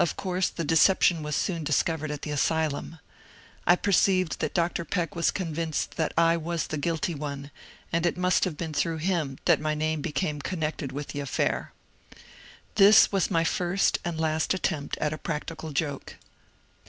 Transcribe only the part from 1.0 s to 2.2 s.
tion was soon discovered